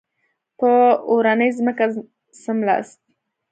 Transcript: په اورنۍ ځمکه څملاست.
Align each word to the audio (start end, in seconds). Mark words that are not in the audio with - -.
په 0.59 0.71
اورنۍ 1.11 1.49
ځمکه 1.57 1.85
څملاست. 2.41 2.99